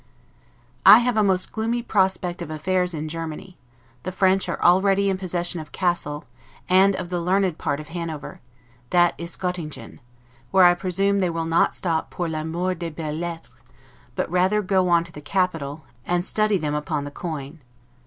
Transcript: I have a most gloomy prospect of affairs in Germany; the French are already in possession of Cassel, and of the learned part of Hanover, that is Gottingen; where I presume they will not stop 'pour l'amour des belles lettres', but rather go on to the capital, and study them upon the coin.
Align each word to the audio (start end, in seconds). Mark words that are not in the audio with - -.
I 0.83 0.97
have 0.97 1.15
a 1.15 1.21
most 1.21 1.51
gloomy 1.51 1.83
prospect 1.83 2.41
of 2.41 2.49
affairs 2.49 2.95
in 2.95 3.07
Germany; 3.07 3.55
the 4.01 4.11
French 4.11 4.49
are 4.49 4.59
already 4.59 5.11
in 5.11 5.17
possession 5.19 5.59
of 5.59 5.71
Cassel, 5.71 6.25
and 6.67 6.95
of 6.95 7.09
the 7.09 7.19
learned 7.21 7.59
part 7.59 7.79
of 7.79 7.89
Hanover, 7.89 8.39
that 8.89 9.13
is 9.19 9.35
Gottingen; 9.37 9.99
where 10.49 10.63
I 10.63 10.73
presume 10.73 11.19
they 11.19 11.29
will 11.29 11.45
not 11.45 11.71
stop 11.71 12.09
'pour 12.09 12.27
l'amour 12.27 12.73
des 12.73 12.89
belles 12.89 13.15
lettres', 13.19 13.53
but 14.15 14.27
rather 14.31 14.63
go 14.63 14.89
on 14.89 15.03
to 15.03 15.11
the 15.11 15.21
capital, 15.21 15.83
and 16.03 16.25
study 16.25 16.57
them 16.57 16.73
upon 16.73 17.03
the 17.03 17.11
coin. 17.11 17.59